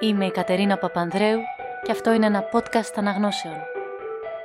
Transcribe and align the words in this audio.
Είμαι 0.00 0.26
η 0.26 0.30
Κατερίνα 0.30 0.78
Παπανδρέου 0.78 1.40
και 1.82 1.90
αυτό 1.90 2.12
είναι 2.12 2.26
ένα 2.26 2.50
podcast 2.52 2.92
αναγνώσεων. 2.94 3.62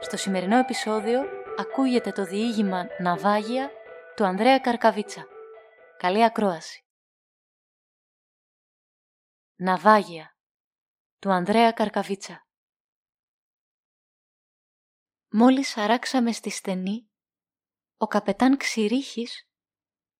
Στο 0.01 0.17
σημερινό 0.17 0.57
επεισόδιο 0.57 1.21
ακούγεται 1.57 2.11
το 2.11 2.23
διήγημα 2.25 2.87
«Ναυάγια» 3.01 3.71
του 4.15 4.25
Ανδρέα 4.25 4.59
Καρκαβίτσα. 4.59 5.27
Καλή 5.97 6.23
ακρόαση. 6.23 6.85
«Ναυάγια» 9.55 10.37
του 11.19 11.31
Ανδρέα 11.31 11.71
Καρκαβίτσα. 11.71 12.47
Μόλις 15.31 15.77
αράξαμε 15.77 16.31
στη 16.31 16.49
στενή, 16.49 17.11
ο 17.97 18.07
καπετάν 18.07 18.57
Ξηρίχης 18.57 19.47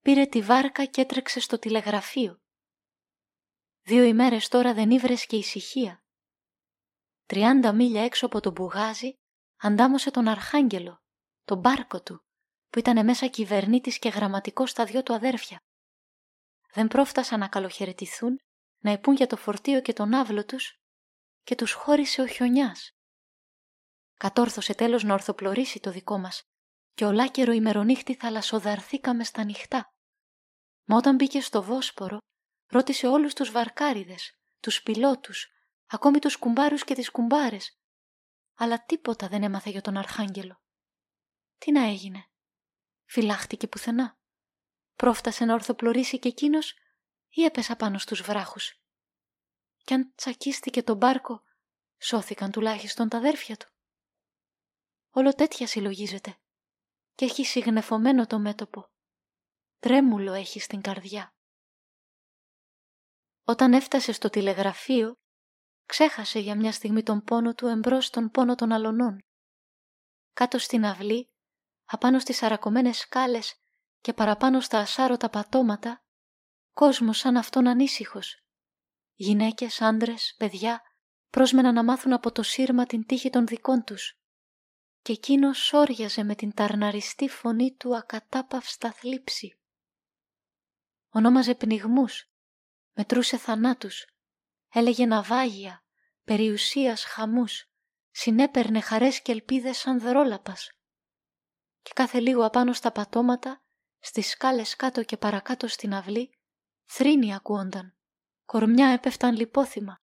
πήρε 0.02 0.26
τη 0.26 0.42
βάρκα 0.42 0.86
και 0.86 1.02
έτρεξε 1.02 1.40
στο 1.40 1.60
τηλεγραφείο. 1.60 2.43
Δύο 3.86 4.04
ημέρες 4.04 4.48
τώρα 4.48 4.74
δεν 4.74 4.92
ήβρεσκε 4.92 5.36
ησυχία. 5.36 6.04
Τριάντα 7.26 7.74
μίλια 7.74 8.04
έξω 8.04 8.26
από 8.26 8.40
τον 8.40 8.52
Μπουγάζι 8.52 9.14
αντάμωσε 9.58 10.12
τον 10.12 10.28
Αρχάγγελο, 10.28 11.02
τον 11.44 11.60
μπάρκο 11.60 12.02
του, 12.02 12.26
που 12.70 12.80
ήταν 12.80 13.06
μέσα 13.06 13.28
κυβερνήτης 13.28 14.00
και 14.00 14.10
γραμματικός 14.10 14.70
στα 14.70 14.86
δυο 14.86 15.04
του 15.04 15.14
αδέρφια. 15.14 15.64
Δεν 16.74 16.88
πρόφτασαν 16.88 17.40
να 17.40 17.48
καλοχαιρετηθούν, 17.48 18.40
να 18.80 18.92
υπούν 18.92 19.16
για 19.16 19.28
το 19.28 19.38
φορτίο 19.38 19.82
και 19.82 19.94
τον 19.94 20.14
άβλο 20.14 20.46
τους 20.46 20.78
και 21.44 21.56
τους 21.56 21.72
χώρισε 21.72 22.22
ο 22.22 22.28
χιονιάς. 22.28 22.92
Κατόρθωσε 24.14 24.74
τέλος 24.74 25.04
να 25.04 25.14
ορθοπλωρήσει 25.14 25.80
το 25.80 25.92
δικό 25.92 26.18
μας 26.18 26.44
και 26.94 27.06
ολάκερο 27.06 27.52
ημερονύχτη 27.52 28.16
θαλασσοδαρθήκαμε 28.16 29.24
στα 29.24 29.44
νυχτά. 29.44 29.94
Μα 30.86 30.98
όταν 30.98 31.16
μπήκε 31.16 31.42
στο 31.42 31.64
Βόσπορο, 31.64 32.18
ρώτησε 32.74 33.08
όλους 33.08 33.34
τους 33.34 33.52
βαρκάριδες, 33.52 34.38
τους 34.60 34.84
πιλότους, 34.84 35.52
ακόμη 35.86 36.20
τους 36.20 36.36
κουμπάρους 36.38 36.84
και 36.84 36.94
τις 36.94 37.10
κουμπάρες. 37.10 37.78
Αλλά 38.56 38.86
τίποτα 38.86 39.28
δεν 39.28 39.44
έμαθε 39.44 39.70
για 39.70 39.82
τον 39.82 39.98
Αρχάγγελο. 39.98 40.62
Τι 41.58 41.72
να 41.72 41.84
έγινε; 41.84 42.28
Φυλάχτηκε 43.06 43.68
πουθενά. 43.68 44.18
Πρόφτασε 44.96 45.46
να 45.46 45.54
ορθοπλωρήσει 45.54 46.20
και 46.20 46.28
εκείνος 46.28 46.74
ή 47.30 47.44
έπεσα 47.44 47.76
πάνω 47.76 47.98
στους 47.98 48.22
βράχους. 48.22 48.82
Κι 49.84 49.94
αν 49.94 50.14
τσακίστηκε 50.16 50.84
τον 50.84 50.98
μπάρκο, 50.98 51.44
σώθηκαν 51.98 52.52
τουλάχιστον 52.52 53.10
τα 53.10 53.18
αδέρφια 53.18 53.58
του. 53.58 53.68
Όλο 55.10 55.34
τέτοια 55.34 55.68
συλλογίζεται 55.68 56.38
και 57.16 57.26
έχει 57.26 57.46
συγνεφωμένο 57.46 58.28
το 58.28 58.40
μέτωπο. 58.40 58.90
Τρέμουλο 59.80 60.34
έχει 60.34 60.60
στην 60.60 60.82
καρδιά. 60.82 61.33
Όταν 63.46 63.74
έφτασε 63.74 64.12
στο 64.12 64.30
τηλεγραφείο, 64.30 65.14
ξέχασε 65.86 66.40
για 66.40 66.56
μια 66.56 66.72
στιγμή 66.72 67.04
τον 67.04 67.24
πόνο 67.24 67.54
του 67.54 67.68
εμπρός 67.68 68.10
τον 68.10 68.30
πόνο 68.30 68.56
των 68.56 68.72
αλωνών. 68.72 69.20
Κάτω 70.34 70.58
στην 70.58 70.86
αυλή, 70.86 71.30
απάνω 71.86 72.20
στις 72.20 72.44
αρακωμένες 72.44 72.98
σκάλες 72.98 73.56
και 74.02 74.14
παραπάνω 74.14 74.60
στα 74.62 74.80
ασάρωτα 74.80 75.30
πατώματα, 75.30 76.04
κόσμος 76.74 77.18
σαν 77.18 77.38
αυτόν 77.38 77.68
ανήσυχος. 77.68 78.44
Γυναίκες, 79.16 79.82
άντρες, 79.82 80.36
παιδιά, 80.38 80.82
πρόσμεναν 81.30 81.74
να 81.74 81.84
μάθουν 81.84 82.14
από 82.14 82.32
το 82.32 82.44
σύρμα 82.44 82.86
την 82.86 83.06
τύχη 83.06 83.30
των 83.30 83.48
δικών 83.48 83.84
τους. 83.84 84.18
Και 85.02 85.12
εκείνος 85.12 85.58
σόριαζε 85.58 86.24
με 86.24 86.36
την 86.36 86.54
ταρναριστή 86.54 87.30
φωνή 87.30 87.76
του 87.76 87.96
ακατάπαυστα 87.96 88.92
θλίψη. 88.92 89.60
Ονόμαζε 91.10 91.56
πνιγμούς, 91.56 92.33
μετρούσε 92.94 93.38
θανάτους, 93.38 94.06
έλεγε 94.70 95.06
ναυάγια, 95.06 95.84
περιουσίας 96.24 97.04
χαμούς, 97.04 97.66
συνέπαιρνε 98.12 98.82
χαρές 98.82 99.22
και 99.22 99.32
ελπίδες 99.32 99.78
σαν 99.78 100.00
δρόλαπας. 100.00 100.72
Και 101.82 101.92
κάθε 101.96 102.20
λίγο 102.20 102.46
απάνω 102.46 102.74
στα 102.74 102.92
πατώματα, 102.92 103.64
στις 104.00 104.30
σκάλες 104.30 104.76
κάτω 104.76 105.04
και 105.04 105.18
παρακάτω 105.18 105.68
στην 105.68 105.94
αυλή, 105.94 106.38
θρύνη 106.86 107.34
ακούονταν, 107.34 107.96
κορμιά 108.46 108.88
έπεφταν 108.88 109.36
λιπόθυμα, 109.36 110.02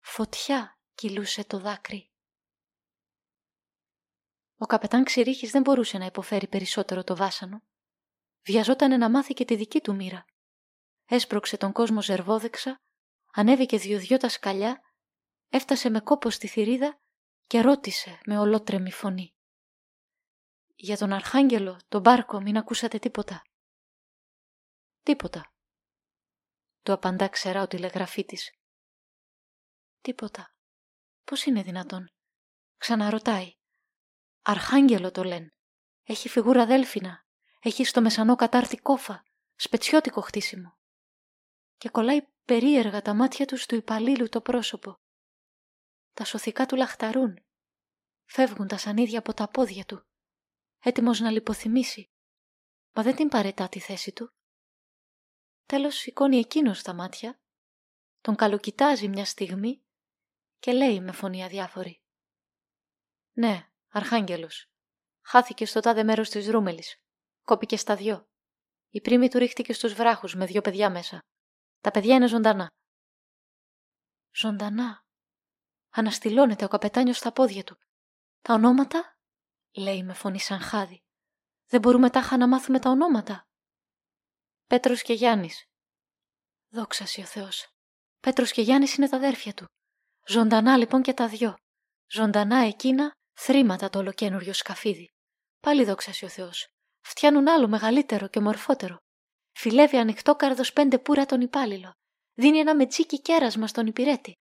φωτιά 0.00 0.78
κυλούσε 0.94 1.44
το 1.44 1.58
δάκρυ. 1.58 2.10
Ο 4.56 4.66
καπετάν 4.66 5.04
Ξηρίχης 5.04 5.50
δεν 5.50 5.62
μπορούσε 5.62 5.98
να 5.98 6.04
υποφέρει 6.04 6.48
περισσότερο 6.48 7.04
το 7.04 7.16
βάσανο. 7.16 7.62
Βιαζόταν 8.42 8.98
να 8.98 9.10
μάθει 9.10 9.34
και 9.34 9.44
τη 9.44 9.56
δική 9.56 9.80
του 9.80 9.94
μοίρα 9.94 10.24
έσπρωξε 11.10 11.56
τον 11.56 11.72
κόσμο 11.72 12.02
ζερβόδεξα, 12.02 12.80
ανέβηκε 13.32 13.78
δυο-δυο 13.78 14.16
τα 14.16 14.28
σκαλιά, 14.28 14.80
έφτασε 15.48 15.90
με 15.90 16.00
κόπο 16.00 16.30
στη 16.30 16.46
θηρίδα 16.46 17.00
και 17.46 17.60
ρώτησε 17.60 18.20
με 18.24 18.38
ολότρεμη 18.38 18.92
φωνή. 18.92 19.34
«Για 20.74 20.96
τον 20.96 21.12
Αρχάγγελο, 21.12 21.80
τον 21.88 22.00
Μπάρκο, 22.00 22.40
μην 22.40 22.56
ακούσατε 22.56 22.98
τίποτα». 22.98 23.42
«Τίποτα», 25.02 25.52
του 26.82 26.92
απαντά 26.92 27.28
ξερά 27.28 27.62
ο 27.62 27.66
τηλεγραφήτης. 27.66 28.50
«Τίποτα. 30.00 30.54
Πώς 31.24 31.44
είναι 31.44 31.62
δυνατόν» 31.62 32.10
ξαναρωτάει. 32.76 33.54
«Αρχάγγελο 34.42 35.10
το 35.10 35.24
λένε. 35.24 35.54
Έχει 36.02 36.28
φιγούρα 36.28 36.66
δέλφινα. 36.66 37.24
Έχει 37.60 37.84
στο 37.84 38.00
μεσανό 38.00 38.36
κατάρτι 38.36 38.76
κόφα. 38.76 39.24
Σπετσιώτικο 39.54 40.20
χτίσιμο 40.20 40.78
και 41.80 41.88
κολλάει 41.88 42.26
περίεργα 42.44 43.02
τα 43.02 43.14
μάτια 43.14 43.46
του 43.46 43.56
του 43.68 43.74
υπαλλήλου 43.74 44.28
το 44.28 44.40
πρόσωπο. 44.40 45.00
Τα 46.12 46.24
σωθικά 46.24 46.66
του 46.66 46.76
λαχταρούν. 46.76 47.44
Φεύγουν 48.24 48.66
τα 48.66 48.78
σανίδια 48.78 49.18
από 49.18 49.34
τα 49.34 49.48
πόδια 49.48 49.84
του. 49.84 50.06
Έτοιμος 50.78 51.20
να 51.20 51.30
λιποθυμήσει. 51.30 52.10
Μα 52.92 53.02
δεν 53.02 53.16
την 53.16 53.28
παρετά 53.28 53.68
τη 53.68 53.80
θέση 53.80 54.12
του. 54.12 54.32
Τέλος 55.66 55.94
σηκώνει 55.94 56.36
εκείνος 56.36 56.82
τα 56.82 56.94
μάτια, 56.94 57.40
τον 58.20 58.36
καλοκοιτάζει 58.36 59.08
μια 59.08 59.24
στιγμή 59.24 59.82
και 60.58 60.72
λέει 60.72 61.00
με 61.00 61.12
φωνή 61.12 61.44
αδιάφορη. 61.44 62.02
«Ναι, 63.32 63.68
Αρχάγγελος. 63.88 64.70
Χάθηκε 65.20 65.66
στο 65.66 65.80
τάδε 65.80 66.02
μέρος 66.02 66.28
της 66.28 66.48
Ρούμελης. 66.48 67.02
Κόπηκε 67.42 67.76
στα 67.76 67.96
δυο. 67.96 68.28
Η 68.90 69.00
πρίμη 69.00 69.28
του 69.28 69.38
ρίχτηκε 69.38 69.72
στους 69.72 69.94
βράχους 69.94 70.34
με 70.34 70.46
δυο 70.46 70.60
παιδιά 70.60 70.90
μέσα. 70.90 71.20
Τα 71.80 71.90
παιδιά 71.90 72.14
είναι 72.14 72.26
ζωντανά. 72.28 72.70
Ζωντανά. 74.34 75.04
Αναστηλώνεται 75.90 76.64
ο 76.64 76.68
καπετάνιος 76.68 77.16
στα 77.16 77.32
πόδια 77.32 77.64
του. 77.64 77.78
Τα 78.40 78.54
ονόματα, 78.54 79.16
λέει 79.76 80.02
με 80.02 80.12
φωνή 80.14 80.40
σαν 80.40 80.60
χάδι. 80.60 81.02
Δεν 81.66 81.80
μπορούμε 81.80 82.10
τάχα 82.10 82.36
να 82.36 82.48
μάθουμε 82.48 82.78
τα 82.78 82.90
ονόματα. 82.90 83.46
Πέτρος 84.66 85.02
και 85.02 85.12
Γιάννης. 85.12 85.64
Δόξα 86.68 87.04
ο 87.18 87.24
Θεός. 87.24 87.72
Πέτρος 88.20 88.52
και 88.52 88.62
Γιάννης 88.62 88.94
είναι 88.94 89.08
τα 89.08 89.16
αδέρφια 89.16 89.54
του. 89.54 89.64
Ζωντανά 90.26 90.76
λοιπόν 90.76 91.02
και 91.02 91.14
τα 91.14 91.28
δυο. 91.28 91.56
Ζωντανά 92.06 92.56
εκείνα 92.56 93.12
θρήματα 93.32 93.90
το 93.90 93.98
ολοκένουργιο 93.98 94.52
σκαφίδι. 94.52 95.08
Πάλι 95.60 95.84
δόξα 95.84 96.12
ο 96.22 96.28
Θεός. 96.28 96.68
Φτιάνουν 97.00 97.48
άλλο 97.48 97.68
μεγαλύτερο 97.68 98.28
και 98.28 98.40
μορφότερο. 98.40 98.96
Φιλεύει 99.52 99.96
ανοιχτό 99.96 100.36
καρδο 100.36 100.62
πέντε 100.74 100.98
πουρα 100.98 101.26
τον 101.26 101.40
υπάλληλο. 101.40 101.94
Δίνει 102.34 102.58
ένα 102.58 102.74
μετσίκι 102.74 103.20
κέρασμα 103.20 103.66
στον 103.66 103.86
υπηρέτη. 103.86 104.34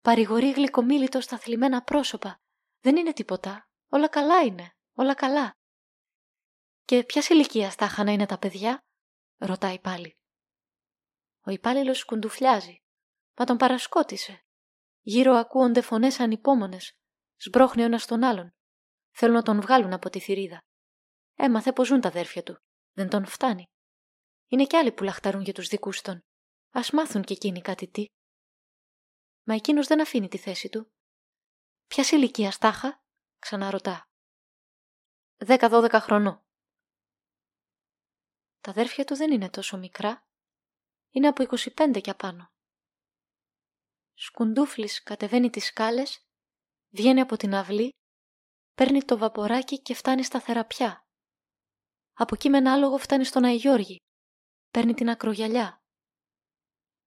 Παρηγορεί 0.00 0.50
γλυκομίλητο 0.50 1.20
στα 1.20 1.38
θλιμμένα 1.38 1.82
πρόσωπα. 1.82 2.40
Δεν 2.80 2.96
είναι 2.96 3.12
τίποτα. 3.12 3.68
Όλα 3.88 4.08
καλά 4.08 4.42
είναι. 4.42 4.72
Όλα 4.94 5.14
καλά. 5.14 5.52
Και 6.84 7.04
ποια 7.04 7.22
ηλικία 7.28 7.72
τάχα 7.76 8.04
να 8.04 8.12
είναι 8.12 8.26
τα 8.26 8.38
παιδιά, 8.38 8.84
ρωτάει 9.36 9.78
πάλι. 9.80 10.16
Ο 11.46 11.50
υπάλληλος 11.50 12.04
κουντουφλιάζει. 12.04 12.82
Μα 13.36 13.44
τον 13.44 13.56
παρασκότησε. 13.56 14.42
Γύρω 15.00 15.32
ακούονται 15.34 15.80
φωνές 15.80 16.20
ανυπόμονες. 16.20 16.92
Σμπρώχνει 17.36 17.82
ο 17.82 17.84
ένας 17.84 18.06
τον 18.06 18.22
άλλον. 18.22 18.54
Θέλουν 19.10 19.34
να 19.34 19.42
τον 19.42 19.60
βγάλουν 19.60 19.92
από 19.92 20.10
τη 20.10 20.20
θηρίδα. 20.20 20.58
Έμαθε 21.34 21.72
πως 21.72 21.86
ζουν 21.86 22.00
τα 22.00 22.08
αδέρφια 22.08 22.42
του. 22.42 22.58
Δεν 22.92 23.08
τον 23.08 23.26
φτάνει. 23.26 23.64
Είναι 24.48 24.66
κι 24.66 24.76
άλλοι 24.76 24.92
που 24.92 25.02
λαχταρούν 25.02 25.42
για 25.42 25.52
τους 25.52 25.68
δικούς 25.68 26.00
των. 26.00 26.20
Ας 26.70 26.90
μάθουν 26.90 27.22
κι 27.22 27.32
εκείνοι 27.32 27.60
κάτι 27.60 27.88
τι. 27.88 28.04
Μα 29.46 29.54
εκείνος 29.54 29.86
δεν 29.86 30.00
αφήνει 30.00 30.28
τη 30.28 30.38
θέση 30.38 30.68
του. 30.68 30.90
Ποιας 31.86 32.10
ηλικίας 32.10 32.54
στάχα, 32.54 33.02
ξαναρωτά. 33.38 34.04
Δέκα-δώδεκα 35.36 36.00
χρονών. 36.00 36.42
Τα 38.60 38.70
αδέρφια 38.70 39.04
του 39.04 39.16
δεν 39.16 39.32
είναι 39.32 39.50
τόσο 39.50 39.78
μικρά. 39.78 40.26
Είναι 41.10 41.28
από 41.28 41.42
25 41.42 42.00
και 42.00 42.10
απάνω. 42.10 42.46
Σκουντούφλης 44.14 45.02
κατεβαίνει 45.02 45.50
τις 45.50 45.64
σκάλες, 45.64 46.26
βγαίνει 46.88 47.20
από 47.20 47.36
την 47.36 47.54
αυλή, 47.54 47.90
παίρνει 48.74 49.04
το 49.04 49.18
βαποράκι 49.18 49.82
και 49.82 49.94
φτάνει 49.94 50.24
στα 50.24 50.40
θεραπιά. 50.40 51.06
Από 52.12 52.34
εκεί 52.34 52.48
με 52.48 52.58
ένα 52.58 52.72
άλογο 52.72 52.98
φτάνει 52.98 53.24
στον 53.24 53.44
Αϊγιώργη. 53.44 53.96
Παίρνει 54.70 54.94
την 54.94 55.10
ακρογιαλιά. 55.10 55.82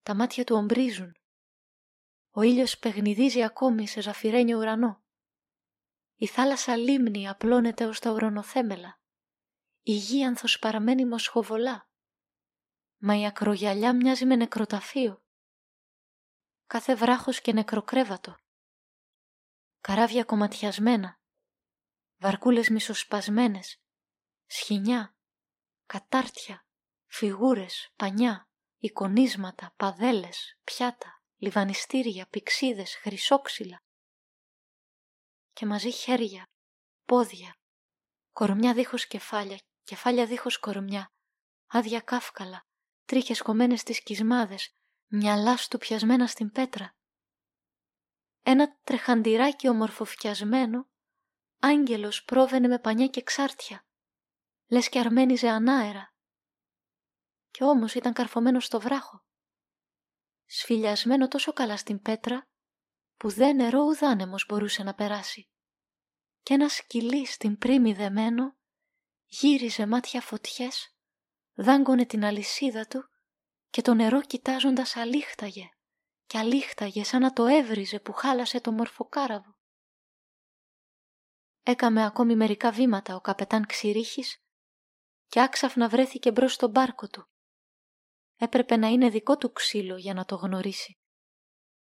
Τα 0.03 0.15
μάτια 0.15 0.43
του 0.43 0.55
ομπρίζουν. 0.55 1.15
Ο 2.31 2.41
ήλιος 2.41 2.77
παιγνιδίζει 2.79 3.43
ακόμη 3.43 3.87
σε 3.87 4.01
ζαφυρένιο 4.01 4.57
ουρανό. 4.57 5.03
Η 6.15 6.27
θάλασσα 6.27 6.75
λίμνη 6.75 7.27
απλώνεται 7.27 7.85
ως 7.85 7.99
τα 7.99 8.11
ουρανοθέμελα. 8.11 8.99
Η 9.81 9.91
γη 9.91 10.25
ανθος 10.25 10.59
παραμένει 10.59 11.05
μοσχοβολά. 11.05 11.89
Μα 12.97 13.19
η 13.19 13.25
ακρογιαλιά 13.25 13.95
μοιάζει 13.95 14.25
με 14.25 14.35
νεκροταφείο. 14.35 15.23
Κάθε 16.67 16.95
βράχος 16.95 17.41
και 17.41 17.53
νεκροκρέβατο. 17.53 18.35
Καράβια 19.81 20.23
κομματιασμένα. 20.23 21.19
Βαρκούλες 22.17 22.69
μισοσπασμένες. 22.69 23.81
Σχοινιά. 24.45 25.15
Κατάρτια. 25.85 26.65
Φιγούρες. 27.11 27.91
Πανιά. 27.95 28.49
Εικονίσματα. 28.77 29.73
Παδέλες. 29.77 30.57
Πιάτα. 30.63 31.21
Λιβανιστήρια. 31.37 32.27
Πηξίδες. 32.27 32.95
Χρυσόξυλα 32.95 33.83
και 35.53 35.65
μαζί 35.65 35.91
χέρια, 35.91 36.49
πόδια, 37.05 37.55
κορμιά 38.31 38.73
δίχως 38.73 39.07
κεφάλια, 39.07 39.59
κεφάλια 39.83 40.25
δίχως 40.25 40.59
κορμιά, 40.59 41.11
άδεια 41.67 41.99
κάφκαλα, 41.99 42.65
τρίχες 43.05 43.41
κομμένες 43.41 43.79
στις 43.79 44.03
κισμάδες, 44.03 44.75
μυαλά 45.07 45.57
του 45.69 45.77
πιασμένα 45.77 46.27
στην 46.27 46.51
πέτρα. 46.51 46.95
Ένα 48.43 48.77
τρεχαντηράκι 48.83 49.67
ομορφοφιασμένο, 49.67 50.89
άγγελος 51.59 52.23
πρόβαινε 52.23 52.67
με 52.67 52.79
πανιά 52.79 53.07
και 53.07 53.23
ξάρτια, 53.23 53.85
λες 54.67 54.89
και 54.89 54.99
αρμένιζε 54.99 55.49
ανάερα. 55.49 56.10
Κι 57.51 57.63
όμως 57.63 57.93
ήταν 57.93 58.13
καρφωμένος 58.13 58.65
στο 58.65 58.79
βράχο, 58.79 59.23
σφυλιασμένο 60.45 61.27
τόσο 61.27 61.53
καλά 61.53 61.77
στην 61.77 62.01
πέτρα, 62.01 62.47
που 63.17 63.29
δεν 63.29 63.55
νερό 63.55 63.79
ουδάνεμος 63.79 64.45
μπορούσε 64.47 64.83
να 64.83 64.93
περάσει. 64.93 65.49
Και 66.41 66.53
ένα 66.53 66.69
σκυλί 66.69 67.25
στην 67.25 67.57
πρίμη 67.57 67.93
δεμένο 67.93 68.55
γύριζε 69.25 69.85
μάτια 69.85 70.21
φωτιές, 70.21 70.95
δάγκωνε 71.53 72.05
την 72.05 72.25
αλυσίδα 72.25 72.85
του 72.87 73.09
και 73.69 73.81
το 73.81 73.93
νερό 73.93 74.21
κοιτάζοντας 74.21 74.95
αλήχταγε 74.95 75.69
και 76.25 76.37
αλήχταγε 76.37 77.03
σαν 77.03 77.21
να 77.21 77.33
το 77.33 77.45
έβριζε 77.45 77.99
που 77.99 78.13
χάλασε 78.13 78.61
το 78.61 78.71
μορφοκάραβο. 78.71 79.55
Έκαμε 81.63 82.05
ακόμη 82.05 82.35
μερικά 82.35 82.71
βήματα 82.71 83.15
ο 83.15 83.21
καπετάν 83.21 83.65
Ξηρίχης 83.65 84.43
και 85.27 85.41
άξαφνα 85.41 85.89
βρέθηκε 85.89 86.31
μπρος 86.31 86.53
στον 86.53 86.69
μπάρκο 86.69 87.07
του. 87.07 87.30
Έπρεπε 88.43 88.75
να 88.75 88.87
είναι 88.87 89.09
δικό 89.09 89.37
του 89.37 89.51
ξύλο 89.51 89.97
για 89.97 90.13
να 90.13 90.25
το 90.25 90.35
γνωρίσει 90.35 90.97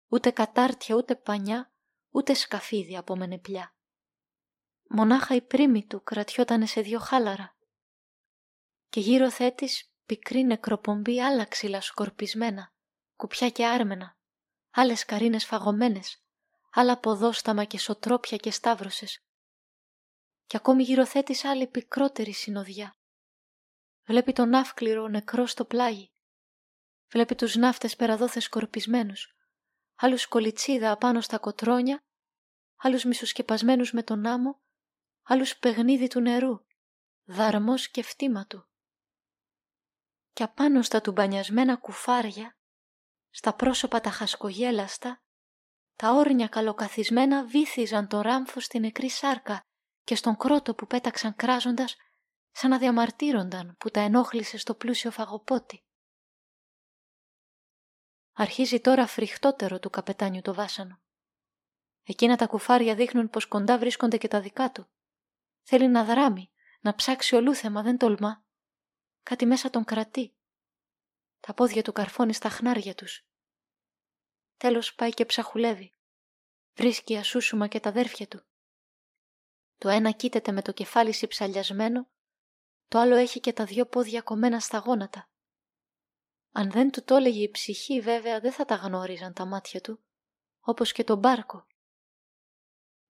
ούτε 0.08 0.32
κατάρτια, 0.32 0.96
ούτε 0.96 1.16
πανιά, 1.16 1.72
ούτε 2.10 2.34
σκαφίδι 2.34 2.98
απόμενε 2.98 3.38
πια. 3.38 3.76
Μονάχα 4.90 5.36
η 5.36 5.42
πρίμη 5.42 5.86
του 5.86 6.04
κρατιότανε 6.04 6.66
σε 6.66 6.82
δυο 6.82 7.00
χάλαρα 7.00 7.56
και 8.90 9.00
γύρω 9.00 9.32
θέτης 9.32 9.92
πικρή 10.06 10.44
νεκροπομπή 10.44 11.22
άλλα 11.22 11.46
ξύλα 11.46 11.82
σκορπισμένα, 11.82 12.74
κουπιά 13.16 13.50
και 13.50 13.66
άρμενα, 13.66 14.18
άλλες 14.70 15.06
καρίνες 15.06 15.46
φαγωμένες, 15.46 16.24
άλλα 16.72 17.00
ποδόσταμα 17.00 17.64
και 17.64 17.78
σωτρόπια 17.78 18.38
και 18.38 18.52
σταύρωσες. 18.52 19.24
Και 20.46 20.58
ακόμη 20.58 20.84
γύρω 20.84 21.06
θέτης 21.06 21.44
άλλη 21.44 21.68
πικρότερη 21.68 22.34
συνοδιά. 22.34 22.98
Βλέπει 24.06 24.34
τον 24.34 24.54
άφκληρο 24.54 25.08
νεκρό 25.08 25.46
στο 25.46 25.66
πλάγι. 25.66 26.12
Βλέπει 27.12 27.36
τους 27.36 27.56
ναύτες 27.56 27.96
περαδόθες 27.96 28.44
σκορπισμένους 28.44 29.34
άλλους 30.02 30.28
κολιτσίδα 30.28 30.92
απάνω 30.92 31.22
στα 31.22 31.38
κοτρόνια, 31.38 32.04
άλλους 32.76 33.04
μισοσκεπασμένους 33.04 33.92
με 33.92 34.04
τον 34.04 34.26
άμμο, 34.26 34.62
άλλους 35.24 35.58
παιγνίδι 35.58 36.08
του 36.08 36.20
νερού, 36.20 36.66
δαρμός 37.24 37.90
και 37.90 38.04
φτύμα 38.04 38.46
του. 38.46 38.68
Και 40.34 40.44
απάνω 40.44 40.82
στα 40.82 41.02
τουμπανιασμένα 41.02 41.76
κουφάρια, 41.76 42.58
στα 43.30 43.54
πρόσωπα 43.54 44.02
τα 44.02 44.10
χασκογέλαστα, 44.10 45.24
τα 45.96 46.12
όρνια 46.12 46.48
καλοκαθισμένα 46.48 47.46
βύθιζαν 47.46 48.08
το 48.08 48.22
ράμφο 48.22 48.60
στην 48.60 48.82
νεκρή 48.82 49.10
σάρκα 49.10 49.62
και 50.04 50.16
στον 50.16 50.38
κρότο 50.38 50.76
που 50.76 50.88
πέταξαν 50.88 51.36
κράζοντας 51.36 51.96
σαν 52.52 52.70
να 52.70 52.78
διαμαρτύρονταν 52.78 53.76
που 53.80 53.90
τα 53.90 54.00
ενόχλησε 54.00 54.58
στο 54.58 54.76
πλούσιο 54.76 55.12
φαγοπότη. 55.12 55.84
Αρχίζει 58.42 58.80
τώρα 58.80 59.08
φρικτότερο 59.08 59.80
του 59.80 59.90
καπετάνιου 59.90 60.42
το 60.42 60.54
βάσανο. 60.54 61.02
Εκείνα 62.04 62.36
τα 62.36 62.48
κουφάρια 62.48 62.96
δείχνουν 62.96 63.30
πως 63.30 63.46
κοντά 63.46 63.78
βρίσκονται 63.78 64.18
και 64.18 64.28
τα 64.28 64.42
δικά 64.42 64.72
του. 64.72 64.88
Θέλει 65.62 65.88
να 65.88 66.04
δράμει, 66.04 66.52
να 66.82 66.96
ψάξει 66.96 67.36
ολούθεμα, 67.36 67.82
δεν 67.82 67.98
τολμά. 67.98 68.44
Κάτι 69.24 69.46
μέσα 69.46 69.70
τον 69.70 69.84
κρατεί. 69.84 70.36
Τα 71.40 71.54
πόδια 71.54 71.82
του 71.82 71.92
καρφώνει 71.92 72.34
στα 72.34 72.50
χνάρια 72.50 72.96
τους. 72.96 73.26
Τέλος 74.58 74.96
πάει 74.96 75.10
και 75.10 75.26
ψαχουλεύει. 75.26 75.94
Βρίσκει 76.74 77.18
ασούσουμα 77.18 77.68
και 77.68 77.80
τα 77.80 77.90
αδέρφια 77.90 78.28
του. 78.28 78.46
Το 79.78 79.90
ένα 79.90 80.12
κοίταται 80.12 80.52
με 80.52 80.62
το 80.62 80.72
κεφάλι 80.72 81.14
συψαλιασμένο, 81.14 82.10
το 82.88 83.00
άλλο 83.00 83.16
έχει 83.16 83.40
και 83.40 83.54
τα 83.54 83.66
δυο 83.66 83.86
πόδια 83.86 84.22
κομμένα 84.22 84.60
στα 84.60 84.78
γόνατα. 84.78 85.30
Αν 86.52 86.72
δεν 86.72 86.92
του 86.92 87.04
το 87.04 87.16
έλεγε 87.16 87.42
η 87.42 87.50
ψυχή 87.52 88.02
βέβαια 88.02 88.40
δεν 88.40 88.52
θα 88.52 88.66
τα 88.66 88.76
γνώριζαν 88.76 89.34
τα 89.34 89.46
μάτια 89.46 89.82
του, 89.82 90.00
όπως 90.60 90.92
και 90.92 91.04
τον 91.04 91.18
μπάρκο. 91.18 91.68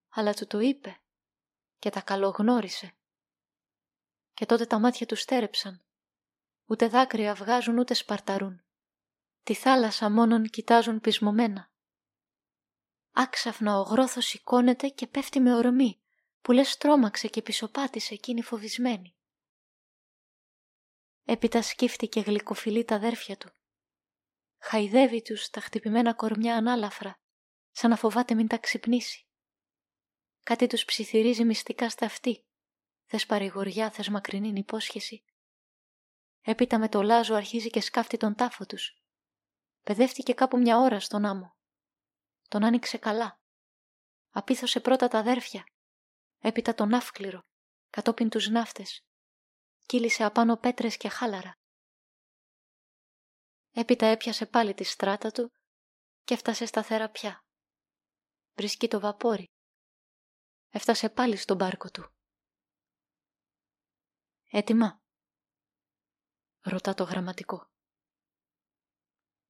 Αλλά 0.10 0.34
του 0.34 0.48
το 0.48 0.60
είπε 0.60 1.00
και 1.80 1.90
τα 1.90 2.02
καλογνώρισε. 2.02 2.94
Και 4.34 4.46
τότε 4.46 4.66
τα 4.66 4.80
μάτια 4.80 5.06
τους 5.06 5.22
στέρεψαν. 5.22 5.82
Ούτε 6.66 6.88
δάκρυα 6.88 7.34
βγάζουν 7.34 7.78
ούτε 7.78 7.94
σπαρταρούν. 7.94 8.64
Τη 9.44 9.54
θάλασσα 9.54 10.10
μόνον 10.10 10.46
κοιτάζουν 10.46 11.00
πεισμωμένα. 11.00 11.72
Άξαφνα 13.12 13.80
ο 13.80 13.82
γρόθος 13.82 14.26
σηκώνεται 14.26 14.88
και 14.88 15.08
πέφτει 15.08 15.40
με 15.40 15.56
ορμή, 15.56 16.02
που 16.42 16.52
λες 16.52 16.78
τρόμαξε 16.78 17.28
και 17.28 17.42
πισωπάτησε 17.42 18.14
εκείνη 18.14 18.42
φοβισμένη. 18.42 19.16
Έπειτα 21.32 21.62
σκύφτηκε 21.62 22.20
γλυκοφιλή 22.20 22.86
τα 22.86 22.96
αδέρφια 22.96 23.38
του. 23.38 23.50
Χαϊδεύει 24.58 25.22
τους 25.22 25.50
τα 25.50 25.62
χτυπημένα 25.62 26.14
κορμιά 26.14 26.56
ανάλαφρα, 26.56 27.20
σαν 27.72 27.90
να 27.90 27.96
φοβάται 27.96 28.34
μην 28.34 28.48
τα 28.48 28.58
ξυπνήσει. 28.58 29.28
Κάτι 30.44 30.68
τους 30.68 30.86
ψιθυρίζει 30.86 31.44
μυστικά 31.44 31.90
στα 31.90 32.06
αυτή. 32.06 32.46
Θες 33.06 33.26
παρηγοριά, 33.26 33.92
θες 33.92 34.10
μακρινή 34.10 34.60
υπόσχεση. 34.60 35.24
Έπειτα 36.42 36.80
με 36.80 36.90
το 36.90 37.02
λάζο 37.02 37.36
αρχίζει 37.36 37.70
και 37.70 37.82
σκάφτει 37.82 38.18
τον 38.18 38.36
τάφο 38.36 38.66
τους. 38.66 39.04
Παιδεύτηκε 39.84 40.34
κάπου 40.34 40.58
μια 40.58 40.78
ώρα 40.78 41.00
στον 41.00 41.26
άμμο. 41.26 41.56
Τον 42.48 42.64
άνοιξε 42.64 42.98
καλά. 42.98 43.40
Απίθωσε 44.30 44.80
πρώτα 44.80 45.08
τα 45.08 45.20
αδέρφια. 45.20 45.64
Έπειτα 46.40 46.74
τον 46.74 46.94
άφκληρο, 46.94 47.46
κατόπιν 47.90 48.30
τους 48.30 48.50
ναύτες 48.50 49.04
κύλησε 49.90 50.24
απάνω 50.24 50.58
πέτρες 50.58 50.98
και 50.98 51.10
χάλαρα. 51.10 51.52
Έπειτα 53.72 54.06
έπιασε 54.06 54.46
πάλι 54.46 54.74
τη 54.74 54.84
στράτα 54.84 55.32
του 55.32 55.52
και 56.24 56.34
έφτασε 56.34 56.66
σταθερά 56.66 57.10
πια. 57.10 57.40
Βρίσκει 58.54 58.88
το 58.88 59.00
βαπόρι. 59.00 59.46
Έφτασε 60.70 61.10
πάλι 61.10 61.36
στον 61.36 61.58
μπάρκο 61.58 61.90
του. 61.92 62.10
Έτοιμα. 64.52 65.02
Ρωτά 66.62 66.94
το 66.94 67.04
γραμματικό. 67.04 67.70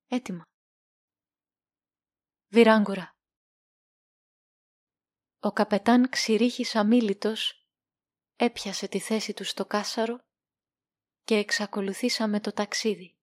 Έτοιμα. 0.08 0.44
Βιράγκουρα. 2.48 3.16
Ο 5.40 5.52
καπετάν 5.52 6.10
ξηρίχης 6.10 6.76
αμήλυτος 6.76 7.68
έπιασε 8.36 8.88
τη 8.88 9.00
θέση 9.00 9.34
του 9.34 9.44
στο 9.44 9.66
κάσαρο 9.66 10.28
και 11.30 11.36
εξακολουθήσαμε 11.36 12.40
το 12.40 12.54
ταξίδι. 12.54 13.16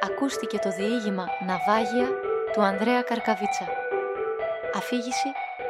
Ακούστηκε 0.00 0.58
το 0.58 0.70
διήγημα 0.70 1.26
«Ναυάγια» 1.46 2.08
του 2.52 2.60
Ανδρέα 2.60 3.02
Καρκαβίτσα. 3.02 3.68
Αφήγηση 4.74 5.28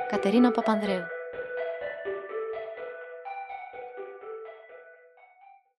Κατερίνα 0.09 0.51
Παπανδρέου. 0.51 1.14